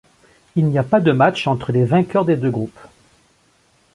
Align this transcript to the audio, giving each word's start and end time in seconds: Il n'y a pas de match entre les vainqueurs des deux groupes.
Il 0.55 0.65
n'y 0.65 0.79
a 0.79 0.83
pas 0.83 0.99
de 0.99 1.11
match 1.11 1.45
entre 1.45 1.71
les 1.71 1.85
vainqueurs 1.85 2.25
des 2.25 2.35
deux 2.35 2.49
groupes. 2.49 2.79